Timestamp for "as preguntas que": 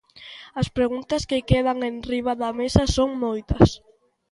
0.61-1.45